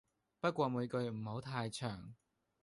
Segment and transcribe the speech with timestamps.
[0.39, 2.15] 不過每句唔好太長